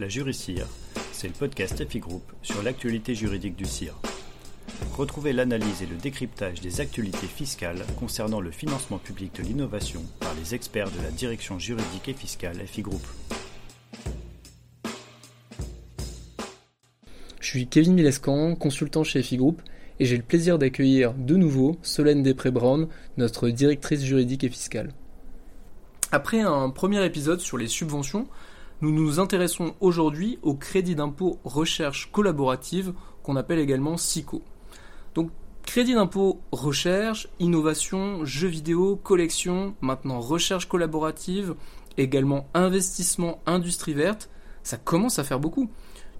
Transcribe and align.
La 0.00 0.08
Juricire, 0.08 0.68
c'est 1.10 1.26
le 1.26 1.34
podcast 1.34 1.84
FI 1.84 1.98
Group 1.98 2.22
sur 2.42 2.62
l'actualité 2.62 3.16
juridique 3.16 3.56
du 3.56 3.64
CIR. 3.64 3.94
Retrouvez 4.96 5.32
l'analyse 5.32 5.82
et 5.82 5.86
le 5.86 5.96
décryptage 5.96 6.60
des 6.60 6.80
actualités 6.80 7.26
fiscales 7.26 7.84
concernant 7.98 8.40
le 8.40 8.52
financement 8.52 8.98
public 8.98 9.34
de 9.34 9.42
l'innovation 9.42 10.04
par 10.20 10.32
les 10.34 10.54
experts 10.54 10.92
de 10.92 11.02
la 11.02 11.10
direction 11.10 11.58
juridique 11.58 12.08
et 12.08 12.12
fiscale 12.12 12.64
FI 12.64 12.82
Group. 12.82 13.04
Je 17.40 17.48
suis 17.48 17.66
Kevin 17.66 17.94
Milescan, 17.94 18.54
consultant 18.54 19.02
chez 19.02 19.20
FI 19.20 19.36
Group, 19.36 19.62
et 19.98 20.04
j'ai 20.04 20.16
le 20.16 20.22
plaisir 20.22 20.60
d'accueillir 20.60 21.12
de 21.12 21.34
nouveau 21.34 21.76
Solène 21.82 22.22
Després-Brown, 22.22 22.86
notre 23.16 23.48
directrice 23.48 24.04
juridique 24.04 24.44
et 24.44 24.48
fiscale. 24.48 24.92
Après 26.12 26.40
un 26.40 26.70
premier 26.70 27.04
épisode 27.04 27.40
sur 27.40 27.58
les 27.58 27.66
subventions, 27.66 28.28
nous 28.80 28.92
nous 28.92 29.18
intéressons 29.18 29.74
aujourd'hui 29.80 30.38
au 30.42 30.54
crédit 30.54 30.94
d'impôt 30.94 31.38
recherche 31.44 32.10
collaborative 32.12 32.92
qu'on 33.22 33.36
appelle 33.36 33.58
également 33.58 33.96
SICO. 33.96 34.42
Donc 35.14 35.30
crédit 35.62 35.94
d'impôt 35.94 36.40
recherche, 36.52 37.28
innovation, 37.40 38.24
jeux 38.24 38.48
vidéo, 38.48 38.96
collection, 38.96 39.74
maintenant 39.80 40.20
recherche 40.20 40.68
collaborative, 40.68 41.54
également 41.96 42.48
investissement 42.54 43.40
industrie 43.46 43.94
verte, 43.94 44.30
ça 44.62 44.76
commence 44.76 45.18
à 45.18 45.24
faire 45.24 45.40
beaucoup. 45.40 45.70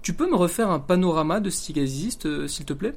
Tu 0.01 0.13
peux 0.13 0.29
me 0.29 0.35
refaire 0.35 0.69
un 0.69 0.79
panorama 0.79 1.39
de 1.39 1.49
ce 1.49 1.61
qui 1.71 1.79
existe, 1.79 2.25
euh, 2.25 2.47
s'il 2.47 2.65
te 2.65 2.73
plaît? 2.73 2.93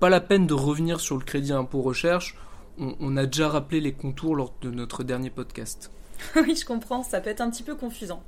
Pas 0.00 0.08
la 0.08 0.20
peine 0.20 0.46
de 0.46 0.54
revenir 0.54 1.00
sur 1.00 1.16
le 1.16 1.24
crédit 1.24 1.52
impôt 1.52 1.82
recherche, 1.82 2.36
on, 2.78 2.96
on 3.00 3.16
a 3.16 3.26
déjà 3.26 3.48
rappelé 3.48 3.80
les 3.80 3.92
contours 3.92 4.34
lors 4.34 4.54
de 4.60 4.70
notre 4.70 5.04
dernier 5.04 5.30
podcast. 5.30 5.90
oui, 6.36 6.54
je 6.54 6.64
comprends, 6.64 7.02
ça 7.02 7.20
peut 7.20 7.30
être 7.30 7.40
un 7.40 7.50
petit 7.50 7.62
peu 7.62 7.74
confusant. 7.74 8.22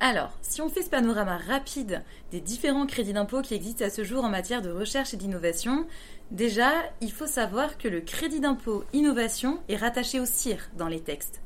Alors, 0.00 0.30
si 0.42 0.62
on 0.62 0.68
fait 0.68 0.82
ce 0.82 0.90
panorama 0.90 1.38
rapide 1.38 2.02
des 2.30 2.40
différents 2.40 2.86
crédits 2.86 3.12
d'impôt 3.12 3.42
qui 3.42 3.54
existent 3.54 3.84
à 3.84 3.90
ce 3.90 4.04
jour 4.04 4.24
en 4.24 4.28
matière 4.28 4.62
de 4.62 4.70
recherche 4.70 5.12
et 5.12 5.16
d'innovation, 5.16 5.86
déjà, 6.30 6.70
il 7.00 7.10
faut 7.10 7.26
savoir 7.26 7.78
que 7.78 7.88
le 7.88 8.00
crédit 8.00 8.38
d'impôt 8.38 8.84
innovation 8.92 9.58
est 9.68 9.76
rattaché 9.76 10.20
au 10.20 10.26
CIR 10.26 10.70
dans 10.76 10.86
les 10.86 11.00
textes. 11.00 11.40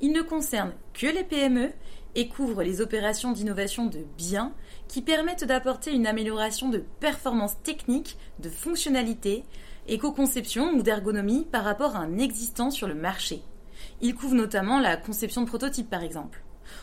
Il 0.00 0.12
ne 0.12 0.22
concerne 0.22 0.72
que 0.94 1.06
les 1.06 1.22
PME 1.22 1.70
et 2.14 2.28
couvre 2.28 2.62
les 2.62 2.80
opérations 2.80 3.32
d'innovation 3.32 3.86
de 3.86 4.00
biens 4.18 4.52
qui 4.88 5.00
permettent 5.00 5.44
d'apporter 5.44 5.92
une 5.92 6.06
amélioration 6.06 6.68
de 6.68 6.84
performance 7.00 7.54
technique, 7.62 8.18
de 8.40 8.50
fonctionnalité, 8.50 9.44
éco-conception 9.88 10.72
ou 10.72 10.82
d'ergonomie 10.82 11.46
par 11.50 11.64
rapport 11.64 11.96
à 11.96 12.00
un 12.00 12.18
existant 12.18 12.70
sur 12.70 12.88
le 12.88 12.94
marché. 12.94 13.42
Il 14.02 14.14
couvre 14.14 14.34
notamment 14.34 14.80
la 14.80 14.96
conception 14.96 15.42
de 15.42 15.46
prototypes 15.46 15.88
par 15.88 16.02
exemple. 16.02 16.42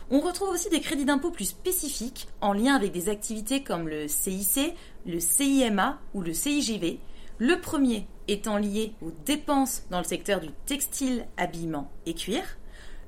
On 0.09 0.19
retrouve 0.19 0.49
aussi 0.49 0.69
des 0.69 0.81
crédits 0.81 1.05
d'impôt 1.05 1.31
plus 1.31 1.45
spécifiques 1.45 2.27
en 2.41 2.53
lien 2.53 2.75
avec 2.75 2.91
des 2.91 3.09
activités 3.09 3.63
comme 3.63 3.87
le 3.87 4.07
CIC, 4.07 4.75
le 5.05 5.19
CIMA 5.19 5.99
ou 6.13 6.21
le 6.21 6.33
CIGV, 6.33 6.99
le 7.37 7.59
premier 7.59 8.07
étant 8.27 8.57
lié 8.57 8.93
aux 9.01 9.11
dépenses 9.25 9.83
dans 9.89 9.99
le 9.99 10.03
secteur 10.03 10.39
du 10.39 10.49
textile, 10.65 11.25
habillement 11.37 11.91
et 12.05 12.13
cuir, 12.13 12.43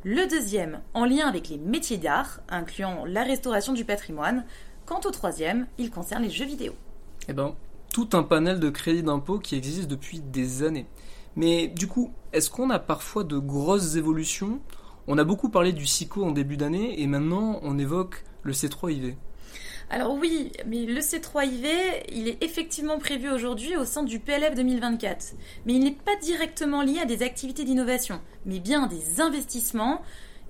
le 0.03 0.27
deuxième 0.27 0.81
en 0.93 1.05
lien 1.05 1.27
avec 1.27 1.49
les 1.49 1.57
métiers 1.57 1.97
d'art, 1.97 2.39
incluant 2.49 3.05
la 3.05 3.23
restauration 3.23 3.73
du 3.73 3.85
patrimoine, 3.85 4.45
quant 4.85 5.01
au 5.05 5.11
troisième, 5.11 5.67
il 5.77 5.91
concerne 5.91 6.23
les 6.23 6.29
jeux 6.29 6.45
vidéo. 6.45 6.73
Eh 7.27 7.33
ben, 7.33 7.55
tout 7.93 8.09
un 8.13 8.23
panel 8.23 8.59
de 8.59 8.69
crédits 8.69 9.03
d'impôt 9.03 9.37
qui 9.37 9.55
existe 9.55 9.89
depuis 9.89 10.19
des 10.19 10.63
années. 10.63 10.87
Mais 11.35 11.67
du 11.67 11.87
coup, 11.87 12.11
est-ce 12.33 12.49
qu'on 12.49 12.69
a 12.69 12.79
parfois 12.79 13.23
de 13.23 13.37
grosses 13.37 13.95
évolutions? 13.95 14.59
On 15.07 15.17
a 15.17 15.23
beaucoup 15.23 15.49
parlé 15.49 15.73
du 15.73 15.85
SICO 15.85 16.23
en 16.23 16.31
début 16.31 16.57
d'année 16.57 17.01
et 17.01 17.07
maintenant 17.07 17.59
on 17.63 17.77
évoque 17.77 18.23
le 18.43 18.53
C3IV. 18.53 19.15
Alors 19.89 20.13
oui, 20.13 20.53
mais 20.65 20.85
le 20.85 21.01
C3IV, 21.01 21.67
il 22.13 22.29
est 22.29 22.41
effectivement 22.41 22.97
prévu 22.97 23.29
aujourd'hui 23.29 23.75
au 23.75 23.83
sein 23.83 24.03
du 24.03 24.19
PLF 24.19 24.55
2024. 24.55 25.33
Mais 25.65 25.73
il 25.73 25.83
n'est 25.83 25.91
pas 25.91 26.15
directement 26.21 26.81
lié 26.81 26.99
à 27.01 27.05
des 27.05 27.23
activités 27.23 27.65
d'innovation, 27.65 28.21
mais 28.45 28.59
bien 28.59 28.85
à 28.85 28.87
des 28.87 29.19
investissements 29.19 30.01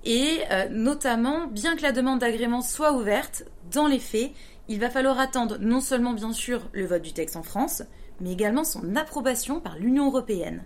et 0.04 0.40
euh, 0.52 0.68
notamment, 0.70 1.48
bien 1.48 1.76
que 1.76 1.84
la 1.84 1.92
demande 1.92 2.20
d'agrément 2.20 2.62
soit 2.62 2.94
ouverte, 2.94 3.46
dans 3.72 3.88
les 3.88 4.00
faits, 4.00 4.32
il 4.68 4.80
va 4.80 4.90
falloir 4.90 5.20
attendre 5.20 5.58
non 5.60 5.82
seulement 5.82 6.14
bien 6.14 6.34
sûr 6.34 6.62
le 6.72 6.86
vote 6.86 7.02
du 7.02 7.14
texte 7.14 7.36
en 7.36 7.44
France, 7.44 7.84
mais 8.20 8.32
également 8.32 8.64
son 8.64 8.96
approbation 8.96 9.60
par 9.60 9.78
l'Union 9.78 10.08
européenne. 10.08 10.64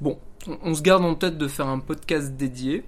Bon, 0.00 0.18
on, 0.62 0.74
se 0.74 0.82
garde 0.82 1.04
en 1.04 1.14
tête 1.14 1.38
de 1.38 1.48
faire 1.48 1.68
un 1.68 1.78
podcast 1.78 2.32
dédié, 2.32 2.84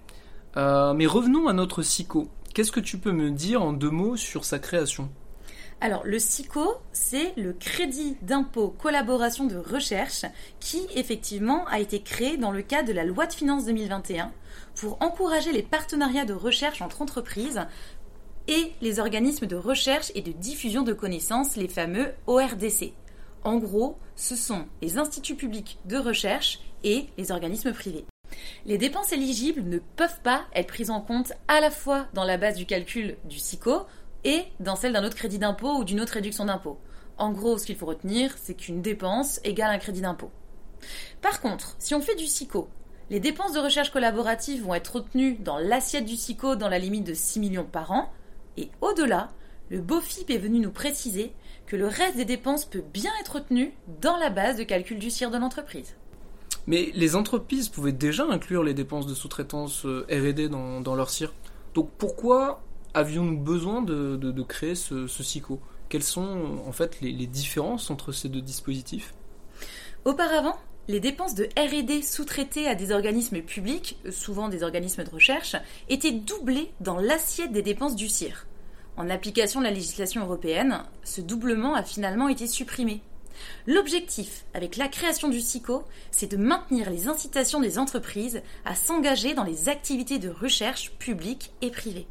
euh, 0.56 0.94
mais 0.94 1.06
revenons 1.06 1.48
à 1.48 1.52
notre 1.52 1.82
SICO. 1.82 2.28
Qu'est-ce 2.54 2.72
que 2.72 2.80
tu 2.80 2.98
peux 2.98 3.12
me 3.12 3.30
dire 3.30 3.62
en 3.62 3.72
deux 3.72 3.90
mots 3.90 4.16
sur 4.16 4.44
sa 4.44 4.58
création? 4.58 5.10
Alors, 5.80 6.02
le 6.04 6.18
SICO, 6.18 6.76
c'est 6.92 7.34
le 7.36 7.52
crédit 7.52 8.16
d'impôt 8.22 8.74
collaboration 8.78 9.44
de 9.44 9.56
recherche 9.56 10.24
qui, 10.60 10.86
effectivement, 10.94 11.66
a 11.66 11.78
été 11.78 12.00
créé 12.00 12.36
dans 12.36 12.52
le 12.52 12.62
cadre 12.62 12.88
de 12.88 12.94
la 12.94 13.04
loi 13.04 13.26
de 13.26 13.32
finances 13.32 13.66
2021 13.66 14.32
pour 14.76 14.96
encourager 15.02 15.52
les 15.52 15.62
partenariats 15.62 16.24
de 16.24 16.32
recherche 16.32 16.80
entre 16.80 17.02
entreprises 17.02 17.60
et 18.48 18.72
les 18.80 18.98
organismes 18.98 19.46
de 19.46 19.56
recherche 19.56 20.10
et 20.14 20.22
de 20.22 20.32
diffusion 20.32 20.82
de 20.82 20.92
connaissances, 20.92 21.56
les 21.56 21.68
fameux 21.68 22.12
ORDC. 22.26 22.92
En 23.42 23.56
gros, 23.56 23.98
ce 24.16 24.36
sont 24.36 24.66
les 24.80 24.96
instituts 24.96 25.36
publics 25.36 25.78
de 25.84 25.98
recherche 25.98 26.60
et 26.84 27.06
les 27.18 27.32
organismes 27.32 27.72
privés. 27.72 28.04
Les 28.66 28.78
dépenses 28.78 29.12
éligibles 29.12 29.62
ne 29.62 29.78
peuvent 29.78 30.20
pas 30.22 30.44
être 30.54 30.68
prises 30.68 30.90
en 30.90 31.00
compte 31.00 31.32
à 31.48 31.60
la 31.60 31.70
fois 31.70 32.06
dans 32.14 32.24
la 32.24 32.36
base 32.36 32.56
du 32.56 32.66
calcul 32.66 33.16
du 33.24 33.38
SICO 33.38 33.86
et 34.24 34.44
dans 34.60 34.76
celle 34.76 34.92
d'un 34.92 35.04
autre 35.04 35.16
crédit 35.16 35.38
d'impôt 35.38 35.76
ou 35.76 35.84
d'une 35.84 36.00
autre 36.00 36.14
réduction 36.14 36.44
d'impôt. 36.44 36.78
En 37.18 37.30
gros, 37.30 37.58
ce 37.58 37.66
qu'il 37.66 37.76
faut 37.76 37.86
retenir, 37.86 38.34
c'est 38.40 38.54
qu'une 38.54 38.82
dépense 38.82 39.40
égale 39.44 39.74
un 39.74 39.78
crédit 39.78 40.00
d'impôt. 40.00 40.30
Par 41.22 41.40
contre, 41.40 41.76
si 41.78 41.94
on 41.94 42.00
fait 42.00 42.16
du 42.16 42.26
SICO, 42.26 42.68
les 43.10 43.20
dépenses 43.20 43.52
de 43.52 43.60
recherche 43.60 43.90
collaborative 43.90 44.64
vont 44.64 44.74
être 44.74 44.96
retenues 44.96 45.36
dans 45.38 45.58
l'assiette 45.58 46.06
du 46.06 46.16
SICO 46.16 46.56
dans 46.56 46.68
la 46.68 46.78
limite 46.78 47.04
de 47.04 47.14
6 47.14 47.38
millions 47.38 47.64
par 47.64 47.92
an, 47.92 48.10
et 48.56 48.70
au-delà, 48.80 49.30
le 49.70 49.80
BOFIP 49.80 50.30
est 50.30 50.38
venu 50.38 50.58
nous 50.58 50.70
préciser 50.70 51.32
que 51.66 51.76
le 51.76 51.86
reste 51.86 52.16
des 52.16 52.24
dépenses 52.24 52.64
peut 52.64 52.84
bien 52.92 53.10
être 53.20 53.36
retenu 53.36 53.74
dans 54.00 54.16
la 54.16 54.30
base 54.30 54.56
de 54.56 54.64
calcul 54.64 54.98
du 54.98 55.10
CIR 55.10 55.30
de 55.30 55.38
l'entreprise. 55.38 55.94
Mais 56.66 56.90
les 56.94 57.16
entreprises 57.16 57.68
pouvaient 57.68 57.92
déjà 57.92 58.24
inclure 58.24 58.62
les 58.62 58.74
dépenses 58.74 59.06
de 59.06 59.14
sous-traitance 59.14 59.84
euh, 59.84 60.06
RD 60.10 60.48
dans, 60.48 60.94
leur 60.94 61.10
CIR. 61.10 61.32
Donc 61.74 61.90
pourquoi 61.98 62.62
avions-nous 62.94 63.38
besoin 63.38 63.82
de, 63.82 64.42
créer 64.42 64.74
ce, 64.74 65.06
ce, 65.06 65.22
SICO 65.22 65.60
Quelles 65.88 66.02
sont 66.02 66.60
en 66.66 66.72
fait 66.72 67.00
les, 67.00 67.12
les 67.12 67.26
différences 67.26 67.90
entre 67.90 68.12
ces 68.12 68.28
deux 68.28 68.40
dispositifs? 68.40 69.14
Auparavant, 70.04 70.56
les 70.86 71.00
dépenses 71.00 71.34
de 71.34 71.48
RD 71.58 72.02
sous-traitées 72.02 72.68
à 72.68 72.74
des 72.74 72.92
organismes 72.92 73.40
publics, 73.40 73.98
souvent 74.10 74.48
des 74.48 74.62
organismes 74.62 75.04
de 75.04 75.10
recherche, 75.10 75.56
étaient 75.88 76.12
doublées 76.12 76.70
dans 76.80 76.98
l'assiette 76.98 77.52
des 77.52 77.62
dépenses 77.62 77.96
du 77.96 78.08
CIR. 78.08 78.46
En 78.96 79.08
application 79.10 79.60
de 79.60 79.64
la 79.64 79.70
législation 79.70 80.22
européenne, 80.22 80.82
ce 81.02 81.20
doublement 81.20 81.74
a 81.74 81.82
finalement 81.82 82.28
été 82.28 82.46
supprimé. 82.46 83.00
L'objectif, 83.66 84.44
avec 84.54 84.76
la 84.76 84.88
création 84.88 85.28
du 85.28 85.40
SICO, 85.40 85.84
c'est 86.10 86.30
de 86.30 86.36
maintenir 86.36 86.90
les 86.90 87.08
incitations 87.08 87.60
des 87.60 87.78
entreprises 87.78 88.42
à 88.64 88.74
s'engager 88.74 89.34
dans 89.34 89.44
les 89.44 89.68
activités 89.68 90.18
de 90.18 90.30
recherche 90.30 90.92
publiques 90.98 91.52
et 91.60 91.70
privées. 91.70 92.06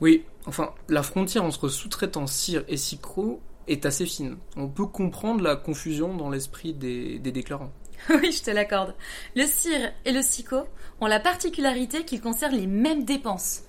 Oui, 0.00 0.24
enfin, 0.46 0.74
la 0.88 1.02
frontière 1.02 1.44
entre 1.44 1.68
sous-traitant 1.68 2.26
CIR 2.26 2.64
et 2.68 2.76
SICO 2.76 3.40
est 3.66 3.84
assez 3.84 4.06
fine. 4.06 4.38
On 4.56 4.68
peut 4.68 4.86
comprendre 4.86 5.42
la 5.42 5.56
confusion 5.56 6.16
dans 6.16 6.30
l'esprit 6.30 6.72
des, 6.72 7.18
des 7.18 7.32
déclarants. 7.32 7.72
oui, 8.10 8.32
je 8.32 8.42
te 8.42 8.50
l'accorde. 8.50 8.94
Le 9.34 9.44
CIR 9.44 9.92
et 10.04 10.12
le 10.12 10.22
SICO 10.22 10.64
ont 11.00 11.06
la 11.06 11.20
particularité 11.20 12.04
qu'ils 12.04 12.20
concernent 12.20 12.56
les 12.56 12.66
mêmes 12.66 13.04
dépenses. 13.04 13.62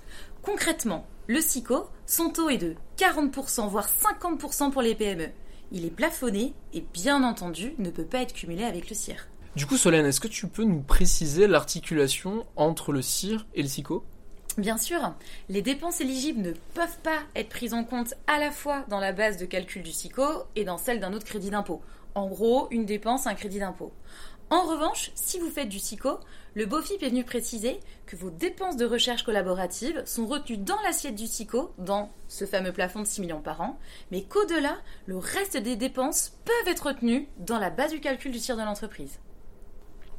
Concrètement, 0.44 1.06
le 1.28 1.42
SICO, 1.42 1.88
son 2.06 2.30
taux 2.30 2.50
est 2.50 2.58
de 2.58 2.76
40%, 2.98 3.68
voire 3.68 3.88
50% 3.88 4.72
pour 4.72 4.82
les 4.82 4.96
PME. 4.96 5.30
Il 5.72 5.86
est 5.86 5.92
plafonné 5.92 6.54
et 6.74 6.84
bien 6.94 7.24
entendu 7.24 7.74
ne 7.78 7.90
peut 7.90 8.04
pas 8.04 8.22
être 8.22 8.34
cumulé 8.34 8.64
avec 8.64 8.90
le 8.90 8.96
CIR. 8.96 9.28
Du 9.56 9.66
coup, 9.66 9.78
Solène, 9.78 10.06
est-ce 10.06 10.20
que 10.20 10.28
tu 10.28 10.48
peux 10.48 10.64
nous 10.64 10.82
préciser 10.82 11.48
l'articulation 11.48 12.46
entre 12.56 12.92
le 12.92 13.02
CIR 13.02 13.46
et 13.56 13.62
le 13.62 13.68
SICO 13.68 14.04
Bien 14.58 14.78
sûr, 14.78 15.14
les 15.48 15.62
dépenses 15.62 16.02
éligibles 16.02 16.42
ne 16.42 16.52
peuvent 16.74 16.98
pas 17.04 17.20
être 17.36 17.50
prises 17.50 17.74
en 17.74 17.84
compte 17.84 18.16
à 18.28 18.40
la 18.40 18.52
fois 18.52 18.84
dans 18.90 19.00
la 19.00 19.14
base 19.14 19.38
de 19.38 19.46
calcul 19.46 19.84
du 19.84 19.92
SICO 19.92 20.24
et 20.56 20.64
dans 20.64 20.78
celle 20.78 21.00
d'un 21.00 21.14
autre 21.14 21.26
crédit 21.26 21.52
d'impôt. 21.52 21.82
En 22.16 22.28
gros, 22.28 22.68
une 22.72 22.86
dépense, 22.86 23.28
un 23.28 23.36
crédit 23.36 23.60
d'impôt. 23.60 23.94
En 24.52 24.64
revanche, 24.64 25.12
si 25.14 25.38
vous 25.38 25.52
faites 25.52 25.70
du 25.70 25.78
SICO, 25.78 26.20
le 26.56 26.66
BOFIP 26.66 27.04
est 27.04 27.10
venu 27.10 27.24
préciser 27.24 27.80
que 28.08 28.16
vos 28.16 28.32
dépenses 28.32 28.78
de 28.78 28.86
recherche 28.86 29.22
collaborative 29.22 30.02
sont 30.06 30.26
retenues 30.26 30.58
dans 30.58 30.82
l'assiette 30.82 31.14
du 31.14 31.28
SICO, 31.28 31.72
dans 31.78 32.12
ce 32.28 32.46
fameux 32.46 32.72
plafond 32.72 33.02
de 33.02 33.06
6 33.08 33.22
millions 33.22 33.42
par 33.42 33.62
an, 33.62 33.78
mais 34.10 34.24
qu'au-delà, 34.24 34.78
le 35.06 35.18
reste 35.18 35.58
des 35.58 35.76
dépenses 35.76 36.34
peuvent 36.46 36.74
être 36.74 36.88
retenues 36.88 37.28
dans 37.38 37.60
la 37.60 37.70
base 37.70 37.92
du 37.92 38.00
calcul 38.00 38.32
du 38.32 38.40
CIR 38.40 38.58
de 38.58 38.64
l'entreprise. 38.64 39.20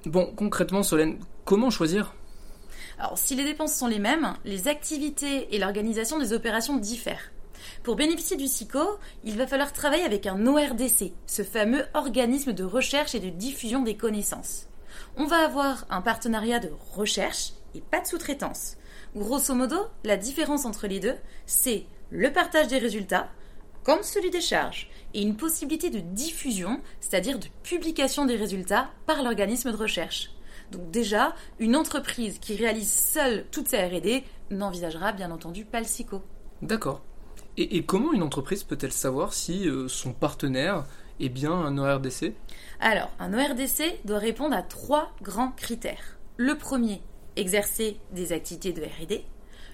Bon, 0.06 0.32
concrètement, 0.36 0.84
Solène, 0.84 1.18
comment 1.44 1.70
choisir? 1.70 2.14
Alors, 3.00 3.18
si 3.18 3.34
les 3.34 3.44
dépenses 3.44 3.74
sont 3.74 3.88
les 3.88 3.98
mêmes, 3.98 4.34
les 4.44 4.68
activités 4.68 5.52
et 5.54 5.58
l'organisation 5.58 6.20
des 6.20 6.32
opérations 6.32 6.76
diffèrent. 6.76 7.32
Pour 7.82 7.96
bénéficier 7.96 8.36
du 8.36 8.46
SICO, 8.46 8.98
il 9.24 9.36
va 9.36 9.46
falloir 9.46 9.72
travailler 9.72 10.04
avec 10.04 10.26
un 10.26 10.46
ORDC, 10.46 11.12
ce 11.26 11.42
fameux 11.42 11.84
organisme 11.94 12.52
de 12.52 12.64
recherche 12.64 13.14
et 13.14 13.20
de 13.20 13.30
diffusion 13.30 13.82
des 13.82 13.96
connaissances. 13.96 14.66
On 15.16 15.24
va 15.24 15.38
avoir 15.38 15.86
un 15.90 16.00
partenariat 16.00 16.58
de 16.58 16.70
recherche 16.92 17.52
et 17.74 17.80
pas 17.80 18.00
de 18.00 18.06
sous-traitance. 18.06 18.76
Grosso 19.16 19.54
modo, 19.54 19.76
la 20.04 20.16
différence 20.16 20.64
entre 20.64 20.86
les 20.86 21.00
deux, 21.00 21.16
c'est 21.46 21.86
le 22.10 22.32
partage 22.32 22.68
des 22.68 22.78
résultats, 22.78 23.28
comme 23.82 24.02
celui 24.02 24.30
des 24.30 24.40
charges, 24.40 24.90
et 25.14 25.22
une 25.22 25.36
possibilité 25.36 25.90
de 25.90 26.00
diffusion, 26.00 26.80
c'est-à-dire 27.00 27.38
de 27.38 27.46
publication 27.62 28.26
des 28.26 28.36
résultats 28.36 28.90
par 29.06 29.22
l'organisme 29.22 29.72
de 29.72 29.76
recherche. 29.76 30.30
Donc 30.70 30.90
déjà, 30.90 31.34
une 31.58 31.76
entreprise 31.76 32.38
qui 32.38 32.54
réalise 32.54 32.92
seule 32.92 33.44
toute 33.50 33.68
sa 33.68 33.88
R&D 33.88 34.24
n'envisagera 34.50 35.12
bien 35.12 35.30
entendu 35.30 35.64
pas 35.64 35.80
le 35.80 35.86
SICO. 35.86 36.22
D'accord. 36.62 37.02
Et, 37.56 37.84
comment 37.84 38.12
une 38.12 38.22
entreprise 38.22 38.62
peut-elle 38.62 38.92
savoir 38.92 39.32
si 39.32 39.68
euh, 39.68 39.88
son 39.88 40.12
partenaire 40.12 40.84
est 41.18 41.28
bien 41.28 41.52
un 41.52 41.76
ORDC 41.78 42.32
Alors, 42.80 43.10
un 43.18 43.34
ORDC 43.34 44.00
doit 44.04 44.18
répondre 44.18 44.56
à 44.56 44.62
trois 44.62 45.12
grands 45.20 45.50
critères. 45.50 46.16
Le 46.36 46.56
premier, 46.56 47.02
exercer 47.36 47.98
des 48.12 48.32
activités 48.32 48.72
de 48.72 48.82
RD. 48.82 49.22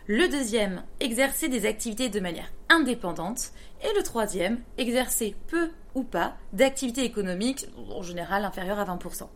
Le 0.09 0.29
deuxième, 0.29 0.83
exercer 1.01 1.49
des 1.49 1.67
activités 1.67 2.09
de 2.09 2.21
manière 2.21 2.53
indépendante. 2.69 3.53
Et 3.83 3.97
le 3.97 4.03
troisième, 4.03 4.61
exercer 4.79 5.37
peu 5.49 5.71
ou 5.95 6.03
pas 6.03 6.37
d'activités 6.53 7.05
économiques, 7.05 7.67
en 7.91 8.03
général 8.03 8.45
inférieures 8.45 8.79
à 8.79 8.85
20%. 8.85 9.29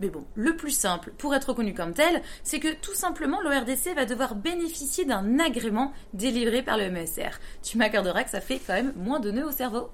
Mais 0.00 0.08
bon, 0.08 0.24
le 0.34 0.56
plus 0.56 0.70
simple 0.70 1.12
pour 1.16 1.34
être 1.34 1.50
reconnu 1.50 1.72
comme 1.72 1.94
tel, 1.94 2.22
c'est 2.42 2.60
que 2.60 2.74
tout 2.74 2.94
simplement 2.94 3.40
l'ORDC 3.40 3.94
va 3.94 4.04
devoir 4.04 4.34
bénéficier 4.34 5.04
d'un 5.04 5.38
agrément 5.38 5.92
délivré 6.12 6.62
par 6.62 6.76
le 6.76 6.90
MSR. 6.90 7.38
Tu 7.62 7.78
m'accorderas 7.78 8.24
que 8.24 8.30
ça 8.30 8.40
fait 8.40 8.60
quand 8.64 8.74
même 8.74 8.92
moins 8.96 9.20
de 9.20 9.30
nœuds 9.30 9.46
au 9.46 9.52
cerveau. 9.52 9.90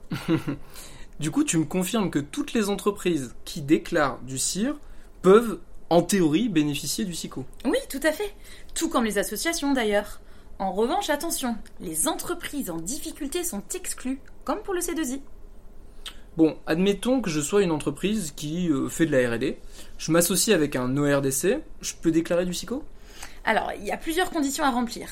du 1.20 1.30
coup, 1.30 1.44
tu 1.44 1.56
me 1.56 1.64
confirmes 1.64 2.10
que 2.10 2.18
toutes 2.18 2.52
les 2.52 2.68
entreprises 2.68 3.34
qui 3.44 3.62
déclarent 3.62 4.20
du 4.22 4.38
CIR 4.38 4.78
peuvent 5.22 5.60
en 5.88 6.02
théorie, 6.02 6.48
bénéficier 6.48 7.04
du 7.04 7.14
SICO. 7.14 7.44
Oui, 7.64 7.78
tout 7.90 8.00
à 8.02 8.12
fait. 8.12 8.34
Tout 8.74 8.88
comme 8.88 9.04
les 9.04 9.18
associations 9.18 9.72
d'ailleurs. 9.72 10.20
En 10.58 10.72
revanche, 10.72 11.10
attention, 11.10 11.56
les 11.80 12.08
entreprises 12.08 12.70
en 12.70 12.78
difficulté 12.78 13.44
sont 13.44 13.62
exclues, 13.74 14.20
comme 14.44 14.62
pour 14.62 14.74
le 14.74 14.80
C2I. 14.80 15.20
Bon, 16.38 16.56
admettons 16.66 17.20
que 17.20 17.28
je 17.28 17.42
sois 17.42 17.62
une 17.62 17.70
entreprise 17.70 18.32
qui 18.34 18.70
euh, 18.70 18.88
fait 18.88 19.04
de 19.04 19.12
la 19.12 19.34
RD. 19.34 19.56
Je 19.98 20.12
m'associe 20.12 20.54
avec 20.56 20.76
un 20.76 20.96
ORDC. 20.96 21.58
Je 21.82 21.92
peux 22.00 22.10
déclarer 22.10 22.46
du 22.46 22.54
SICO? 22.54 22.82
Alors, 23.44 23.70
il 23.78 23.84
y 23.84 23.90
a 23.90 23.98
plusieurs 23.98 24.30
conditions 24.30 24.64
à 24.64 24.70
remplir. 24.70 25.08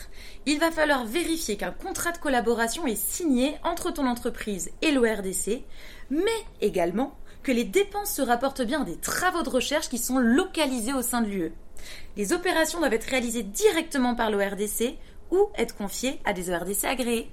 Il 0.47 0.59
va 0.59 0.71
falloir 0.71 1.05
vérifier 1.05 1.59
qu'un 1.59 1.73
contrat 1.73 2.13
de 2.13 2.19
collaboration 2.19 2.87
est 2.87 2.97
signé 2.97 3.57
entre 3.65 3.93
ton 3.93 4.07
entreprise 4.07 4.71
et 4.81 4.93
l'ORDC, 4.93 5.63
mais 6.09 6.41
également 6.63 7.15
que 7.43 7.53
les 7.53 7.65
dépenses 7.65 8.15
se 8.15 8.23
rapportent 8.23 8.63
bien 8.63 8.81
à 8.81 8.85
des 8.85 8.97
travaux 8.97 9.43
de 9.43 9.51
recherche 9.51 9.91
qui 9.91 9.99
sont 9.99 10.19
localisés 10.19 10.95
au 10.95 11.03
sein 11.03 11.21
de 11.21 11.29
l'UE. 11.29 11.53
Les 12.17 12.33
opérations 12.33 12.79
doivent 12.79 12.95
être 12.95 13.05
réalisées 13.05 13.43
directement 13.43 14.15
par 14.15 14.31
l'ORDC 14.31 14.97
ou 15.31 15.49
être 15.57 15.77
confiées 15.77 16.19
à 16.25 16.33
des 16.33 16.51
ORDC 16.51 16.85
agréés. 16.85 17.31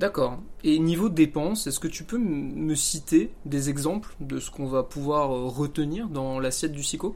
D'accord. 0.00 0.38
Et 0.64 0.78
niveau 0.78 1.10
dépenses, 1.10 1.66
est-ce 1.66 1.78
que 1.78 1.86
tu 1.86 2.04
peux 2.04 2.16
me 2.16 2.74
citer 2.74 3.34
des 3.44 3.68
exemples 3.68 4.16
de 4.18 4.40
ce 4.40 4.50
qu'on 4.50 4.64
va 4.64 4.82
pouvoir 4.82 5.30
euh, 5.30 5.46
retenir 5.46 6.08
dans 6.08 6.40
l'assiette 6.40 6.72
du 6.72 6.82
SICO? 6.82 7.14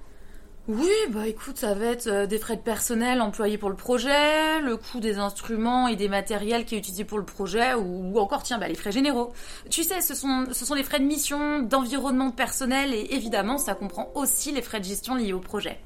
Oui, 0.68 0.92
bah 1.08 1.26
écoute, 1.26 1.56
ça 1.56 1.72
va 1.72 1.86
être 1.86 2.08
euh, 2.08 2.26
des 2.26 2.38
frais 2.38 2.56
de 2.56 2.60
personnel 2.60 3.22
employés 3.22 3.56
pour 3.56 3.70
le 3.70 3.74
projet, 3.74 4.60
le 4.60 4.76
coût 4.76 5.00
des 5.00 5.16
instruments 5.16 5.88
et 5.88 5.96
des 5.96 6.10
matériels 6.10 6.66
qui 6.66 6.74
est 6.74 6.78
utilisé 6.78 7.04
pour 7.04 7.16
le 7.16 7.24
projet, 7.24 7.72
ou, 7.72 8.18
encore, 8.18 8.42
tiens, 8.42 8.58
bah, 8.58 8.68
les 8.68 8.74
frais 8.74 8.92
généraux. 8.92 9.32
Tu 9.70 9.82
sais, 9.82 10.02
ce 10.02 10.14
sont, 10.14 10.44
ce 10.52 10.66
sont 10.66 10.74
les 10.74 10.82
frais 10.82 11.00
de 11.00 11.06
mission, 11.06 11.62
d'environnement 11.62 12.32
personnel, 12.32 12.92
et 12.92 13.14
évidemment, 13.14 13.56
ça 13.56 13.74
comprend 13.74 14.10
aussi 14.14 14.52
les 14.52 14.60
frais 14.60 14.80
de 14.80 14.84
gestion 14.84 15.14
liés 15.14 15.32
au 15.32 15.40
projet. 15.40 15.80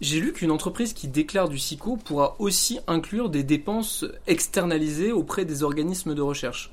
J'ai 0.00 0.20
lu 0.20 0.32
qu'une 0.32 0.50
entreprise 0.50 0.92
qui 0.92 1.08
déclare 1.08 1.48
du 1.48 1.58
SICO 1.58 1.96
pourra 1.96 2.36
aussi 2.38 2.80
inclure 2.86 3.30
des 3.30 3.42
dépenses 3.42 4.04
externalisées 4.26 5.12
auprès 5.12 5.44
des 5.44 5.62
organismes 5.62 6.14
de 6.14 6.22
recherche. 6.22 6.72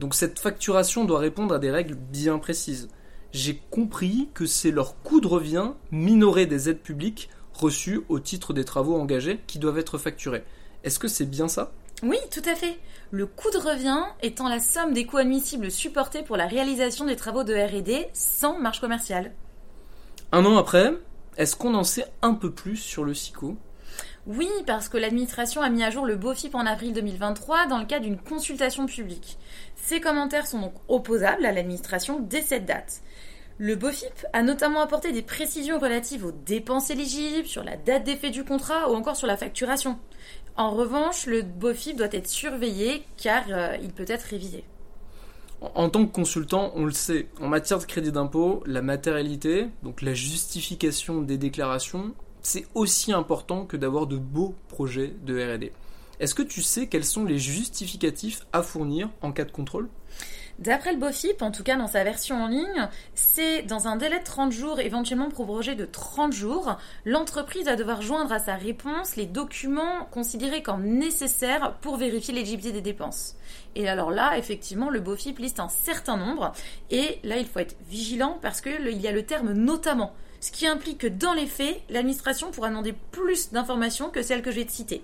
Donc 0.00 0.14
cette 0.14 0.38
facturation 0.38 1.04
doit 1.04 1.18
répondre 1.18 1.54
à 1.54 1.58
des 1.58 1.70
règles 1.70 1.94
bien 1.94 2.38
précises 2.38 2.88
j'ai 3.32 3.60
compris 3.70 4.28
que 4.34 4.46
c'est 4.46 4.70
leur 4.70 5.00
coût 5.02 5.20
de 5.20 5.26
revient 5.26 5.72
minoré 5.90 6.46
des 6.46 6.68
aides 6.68 6.80
publiques 6.80 7.28
reçues 7.52 8.00
au 8.08 8.20
titre 8.20 8.52
des 8.52 8.64
travaux 8.64 8.96
engagés 8.96 9.40
qui 9.46 9.58
doivent 9.58 9.78
être 9.78 9.98
facturés. 9.98 10.44
Est-ce 10.84 10.98
que 10.98 11.08
c'est 11.08 11.26
bien 11.26 11.48
ça? 11.48 11.72
Oui, 12.02 12.18
tout 12.30 12.42
à 12.48 12.54
fait. 12.54 12.78
Le 13.10 13.26
coût 13.26 13.50
de 13.50 13.58
revient 13.58 14.02
étant 14.22 14.48
la 14.48 14.60
somme 14.60 14.92
des 14.92 15.04
coûts 15.04 15.16
admissibles 15.16 15.70
supportés 15.70 16.22
pour 16.22 16.36
la 16.36 16.46
réalisation 16.46 17.04
des 17.04 17.16
travaux 17.16 17.42
de 17.42 17.54
RD 17.54 18.08
sans 18.12 18.58
marge 18.58 18.80
commerciale. 18.80 19.32
Un 20.30 20.44
an 20.44 20.56
après, 20.56 20.92
est-ce 21.38 21.54
qu'on 21.54 21.74
en 21.74 21.84
sait 21.84 22.04
un 22.20 22.34
peu 22.34 22.50
plus 22.50 22.76
sur 22.76 23.04
le 23.04 23.14
SICO? 23.14 23.56
Oui, 24.26 24.48
parce 24.66 24.88
que 24.88 24.98
l'administration 24.98 25.62
a 25.62 25.70
mis 25.70 25.84
à 25.84 25.90
jour 25.90 26.04
le 26.04 26.16
BOFIP 26.16 26.54
en 26.56 26.66
avril 26.66 26.92
2023 26.92 27.66
dans 27.66 27.78
le 27.78 27.86
cadre 27.86 28.04
d'une 28.04 28.18
consultation 28.18 28.86
publique. 28.86 29.38
Ces 29.76 30.00
commentaires 30.00 30.48
sont 30.48 30.60
donc 30.60 30.74
opposables 30.88 31.46
à 31.46 31.52
l'administration 31.52 32.18
dès 32.20 32.42
cette 32.42 32.66
date. 32.66 33.00
Le 33.56 33.76
BOFIP 33.76 34.26
a 34.32 34.42
notamment 34.42 34.80
apporté 34.80 35.12
des 35.12 35.22
précisions 35.22 35.78
relatives 35.78 36.26
aux 36.26 36.32
dépenses 36.32 36.90
éligibles, 36.90 37.46
sur 37.46 37.62
la 37.64 37.76
date 37.76 38.04
d'effet 38.04 38.30
du 38.30 38.44
contrat 38.44 38.90
ou 38.90 38.94
encore 38.94 39.16
sur 39.16 39.28
la 39.28 39.36
facturation. 39.36 39.96
En 40.56 40.72
revanche, 40.72 41.26
le 41.26 41.42
BOFIP 41.42 41.96
doit 41.96 42.08
être 42.10 42.28
surveillé 42.28 43.04
car 43.16 43.44
euh, 43.50 43.76
il 43.80 43.92
peut 43.92 44.04
être 44.08 44.24
révisé. 44.24 44.64
En 45.60 45.90
tant 45.90 46.06
que 46.06 46.12
consultant, 46.12 46.70
on 46.76 46.84
le 46.84 46.92
sait, 46.92 47.26
en 47.40 47.48
matière 47.48 47.80
de 47.80 47.84
crédit 47.84 48.12
d'impôt, 48.12 48.62
la 48.64 48.80
matérialité, 48.80 49.66
donc 49.82 50.02
la 50.02 50.14
justification 50.14 51.20
des 51.20 51.36
déclarations, 51.36 52.14
c'est 52.42 52.66
aussi 52.74 53.12
important 53.12 53.66
que 53.66 53.76
d'avoir 53.76 54.06
de 54.06 54.16
beaux 54.16 54.54
projets 54.68 55.14
de 55.24 55.54
RD. 55.54 55.72
Est-ce 56.20 56.34
que 56.34 56.42
tu 56.42 56.62
sais 56.62 56.86
quels 56.86 57.04
sont 57.04 57.24
les 57.24 57.38
justificatifs 57.38 58.46
à 58.52 58.62
fournir 58.62 59.10
en 59.20 59.32
cas 59.32 59.44
de 59.44 59.50
contrôle? 59.50 59.88
D'après 60.58 60.92
le 60.92 60.98
BOFIP, 60.98 61.40
en 61.42 61.52
tout 61.52 61.62
cas 61.62 61.76
dans 61.76 61.86
sa 61.86 62.02
version 62.02 62.42
en 62.42 62.48
ligne, 62.48 62.88
c'est 63.14 63.62
dans 63.62 63.86
un 63.86 63.94
délai 63.94 64.18
de 64.18 64.24
30 64.24 64.50
jours, 64.50 64.80
éventuellement 64.80 65.28
prorogé 65.28 65.76
de 65.76 65.84
30 65.84 66.32
jours, 66.32 66.76
l'entreprise 67.04 67.66
va 67.66 67.76
devoir 67.76 68.02
joindre 68.02 68.32
à 68.32 68.40
sa 68.40 68.56
réponse 68.56 69.14
les 69.14 69.26
documents 69.26 70.06
considérés 70.10 70.62
comme 70.62 70.84
nécessaires 70.84 71.74
pour 71.80 71.96
vérifier 71.96 72.34
l'éligibilité 72.34 72.72
des 72.72 72.80
dépenses. 72.80 73.36
Et 73.76 73.88
alors 73.88 74.10
là, 74.10 74.36
effectivement, 74.36 74.90
le 74.90 74.98
BOFIP 74.98 75.38
liste 75.38 75.60
un 75.60 75.68
certain 75.68 76.16
nombre, 76.16 76.52
et 76.90 77.20
là, 77.22 77.36
il 77.36 77.46
faut 77.46 77.60
être 77.60 77.76
vigilant 77.88 78.38
parce 78.42 78.60
qu'il 78.60 79.00
y 79.00 79.06
a 79.06 79.12
le 79.12 79.22
terme 79.22 79.52
notamment 79.52 80.12
ce 80.40 80.52
qui 80.52 80.66
implique 80.66 80.98
que 80.98 81.06
dans 81.08 81.34
les 81.34 81.46
faits, 81.46 81.82
l'administration 81.88 82.50
pourra 82.50 82.68
demander 82.68 82.94
plus 83.10 83.50
d'informations 83.50 84.10
que 84.10 84.22
celles 84.22 84.42
que 84.42 84.50
te 84.50 84.70
citer. 84.70 85.02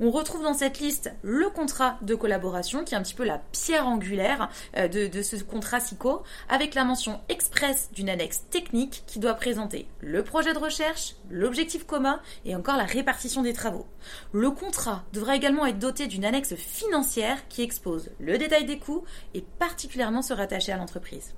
On 0.00 0.10
retrouve 0.10 0.42
dans 0.42 0.54
cette 0.54 0.80
liste 0.80 1.12
le 1.22 1.48
contrat 1.50 1.98
de 2.02 2.14
collaboration, 2.14 2.84
qui 2.84 2.94
est 2.94 2.96
un 2.96 3.02
petit 3.02 3.14
peu 3.14 3.24
la 3.24 3.38
pierre 3.52 3.86
angulaire 3.86 4.48
euh, 4.76 4.88
de, 4.88 5.22
ce 5.22 5.36
contrat 5.42 5.80
SICO, 5.80 6.22
avec 6.48 6.74
la 6.74 6.84
mention 6.84 7.20
express 7.28 7.90
d'une 7.92 8.08
annexe 8.08 8.44
technique 8.50 9.04
qui 9.06 9.18
doit 9.18 9.34
présenter 9.34 9.86
le 10.00 10.22
projet 10.24 10.52
de 10.52 10.58
recherche, 10.58 11.14
l'objectif 11.30 11.84
commun 11.86 12.20
et 12.44 12.56
encore 12.56 12.76
la 12.76 12.84
répartition 12.84 13.42
des 13.42 13.52
travaux. 13.52 13.86
Le 14.32 14.50
contrat 14.50 15.04
devra 15.12 15.36
également 15.36 15.66
être 15.66 15.78
doté 15.78 16.06
d'une 16.06 16.24
annexe 16.24 16.54
financière 16.54 17.48
qui 17.48 17.62
expose 17.62 18.10
le 18.18 18.38
détail 18.38 18.64
des 18.64 18.78
coûts 18.78 19.04
et 19.34 19.44
particulièrement 19.58 20.22
se 20.22 20.32
rattacher 20.32 20.72
à 20.72 20.76
l'entreprise 20.76 21.34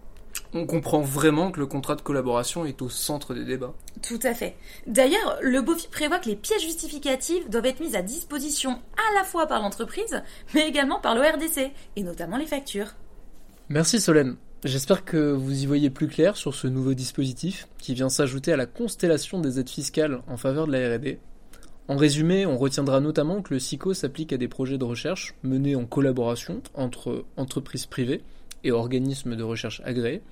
on 0.55 0.67
comprend 0.67 1.01
vraiment 1.01 1.51
que 1.51 1.61
le 1.61 1.67
contrat 1.67 1.95
de 1.95 2.01
collaboration 2.01 2.65
est 2.65 2.83
au 2.83 2.89
centre 2.89 3.35
des 3.35 3.45
débats. 3.45 3.75
Tout 4.03 4.21
à 4.23 4.35
fait. 4.35 4.57
D'ailleurs, 4.87 5.39
le 5.43 5.61
BOFI 5.63 5.89
prévoit 5.89 6.19
que 6.19 6.29
les 6.29 6.37
pièces 6.37 6.63
justificatives 6.63 7.49
doivent 7.49 7.67
être 7.67 7.81
mises 7.81 7.97
à 7.97 8.03
disposition 8.03 8.79
à 8.97 9.15
la 9.19 9.25
fois 9.25 9.47
par 9.47 9.61
l'entreprise, 9.61 10.23
mais 10.55 10.69
également 10.69 11.01
par 11.01 11.15
l'ORDC, 11.15 11.73
et 11.97 12.03
notamment 12.03 12.37
les 12.37 12.47
factures. 12.47 12.95
Merci 13.69 14.01
Solène. 14.01 14.37
J'espère 14.65 15.05
que 15.05 15.33
vous 15.33 15.63
y 15.63 15.67
voyez 15.67 15.91
plus 15.91 16.09
clair 16.09 16.37
sur 16.37 16.55
ce 16.55 16.67
nouveau 16.67 16.95
dispositif 16.95 17.69
qui 17.79 17.95
vient 17.95 18.09
s'ajouter 18.09 18.53
à 18.53 18.57
la 18.57 18.67
constellation 18.67 19.41
des 19.41 19.61
aides 19.61 19.69
fiscales 19.69 20.23
en 20.29 20.37
faveur 20.37 20.67
de 20.67 20.73
la 20.73 20.97
RD. 20.97 21.19
En 21.89 21.97
résumé, 21.97 22.47
on 22.47 22.57
retiendra 22.57 22.99
notamment 22.99 23.43
que 23.43 23.55
le 23.55 23.61
SICO 23.61 23.95
s'applique 23.95 24.33
à 24.33 24.39
des 24.39 24.49
projets 24.49 24.79
de 24.79 24.85
recherche 24.85 25.35
menés 25.45 25.77
en 25.77 25.85
collaboration 25.85 26.63
entre 26.75 27.25
entreprises 27.37 27.87
privées 27.87 28.23
et 28.65 28.73
organismes 28.73 29.37
de 29.37 29.43
recherche 29.43 29.83
agréés, 29.85 30.23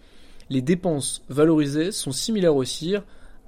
les 0.50 0.62
dépenses 0.62 1.22
valorisées 1.28 1.92
sont 1.92 2.12
similaires 2.12 2.56
au 2.56 2.64
CIR 2.64 3.04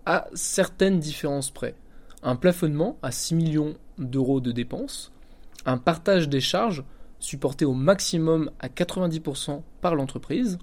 à 0.07 0.27
certaines 0.35 1.01
différences 1.01 1.51
près. 1.51 1.75
Un 2.23 2.37
plafonnement 2.37 2.99
à 3.03 3.11
6 3.11 3.35
millions 3.35 3.75
d'euros 3.99 4.41
de 4.41 4.53
dépenses, 4.53 5.13
un 5.67 5.79
partage 5.79 6.29
des 6.29 6.41
charges 6.41 6.85
supporté 7.19 7.65
au 7.65 7.73
maximum 7.73 8.51
à 8.61 8.69
90% 8.69 9.63
par 9.81 9.95
l'entreprise, 9.95 10.59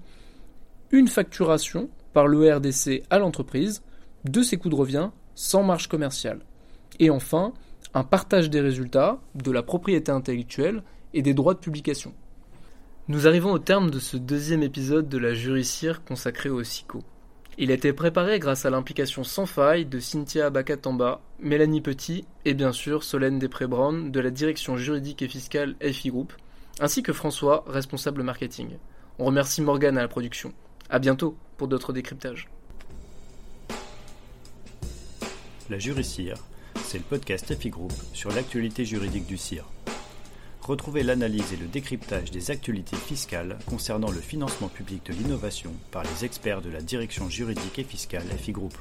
une 0.91 1.07
facturation 1.07 1.89
par 2.13 2.27
l'ERDC 2.27 3.03
à 3.09 3.19
l'entreprise 3.19 3.81
de 4.25 4.41
ses 4.41 4.57
coûts 4.57 4.69
de 4.69 4.75
revient 4.75 5.09
sans 5.35 5.63
marge 5.63 5.87
commerciale. 5.87 6.39
Et 6.99 7.09
enfin, 7.09 7.53
un 7.93 8.03
partage 8.03 8.49
des 8.49 8.61
résultats, 8.61 9.19
de 9.35 9.51
la 9.51 9.63
propriété 9.63 10.11
intellectuelle 10.11 10.83
et 11.13 11.21
des 11.21 11.33
droits 11.33 11.53
de 11.53 11.59
publication. 11.59 12.13
Nous 13.09 13.27
arrivons 13.27 13.51
au 13.51 13.59
terme 13.59 13.91
de 13.91 13.99
ce 13.99 14.15
deuxième 14.15 14.63
épisode 14.63 15.09
de 15.09 15.17
la 15.17 15.33
Jury 15.33 15.65
Cire 15.65 16.05
consacré 16.05 16.49
au 16.49 16.63
SICO. 16.63 17.03
Il 17.57 17.69
a 17.69 17.73
été 17.73 17.91
préparé 17.91 18.39
grâce 18.39 18.65
à 18.65 18.69
l'implication 18.69 19.25
sans 19.25 19.45
faille 19.45 19.85
de 19.85 19.99
Cynthia 19.99 20.49
Bakatamba, 20.49 21.19
Mélanie 21.37 21.81
Petit 21.81 22.23
et 22.45 22.53
bien 22.53 22.71
sûr 22.71 23.03
Solène 23.03 23.39
Després-Brown 23.39 24.09
de 24.09 24.19
la 24.21 24.29
direction 24.29 24.77
juridique 24.77 25.21
et 25.21 25.27
fiscale 25.27 25.75
FI 25.81 26.11
Group, 26.11 26.31
ainsi 26.79 27.03
que 27.03 27.11
François, 27.11 27.65
responsable 27.67 28.23
marketing. 28.23 28.69
On 29.19 29.25
remercie 29.25 29.61
Morgane 29.61 29.97
à 29.97 30.01
la 30.01 30.07
production. 30.07 30.53
A 30.89 30.99
bientôt 30.99 31.35
pour 31.57 31.67
d'autres 31.67 31.91
décryptages. 31.91 32.47
La 35.69 35.77
Jury 35.77 36.05
Cire, 36.05 36.37
c'est 36.85 36.99
le 36.99 37.03
podcast 37.03 37.53
FI 37.53 37.69
Group 37.69 37.91
sur 38.13 38.31
l'actualité 38.31 38.85
juridique 38.85 39.25
du 39.25 39.35
CIR. 39.35 39.65
Retrouvez 40.65 41.03
l'analyse 41.03 41.51
et 41.51 41.57
le 41.57 41.65
décryptage 41.65 42.31
des 42.31 42.49
actualités 42.49 42.95
fiscales 42.95 43.59
concernant 43.65 44.09
le 44.09 44.21
financement 44.21 44.69
public 44.69 45.05
de 45.05 45.13
l'innovation 45.13 45.71
par 45.91 46.03
les 46.03 46.23
experts 46.23 46.61
de 46.61 46.69
la 46.69 46.81
direction 46.81 47.29
juridique 47.29 47.79
et 47.79 47.83
fiscale 47.83 48.23
FI 48.37 48.53
Group. 48.53 48.73